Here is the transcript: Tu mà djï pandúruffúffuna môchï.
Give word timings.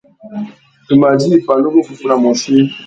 Tu 0.85 0.93
mà 1.01 1.09
djï 1.19 1.43
pandúruffúffuna 1.47 2.15
môchï. 2.23 2.55